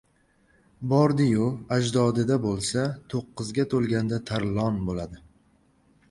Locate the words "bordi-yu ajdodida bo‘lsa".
0.91-2.85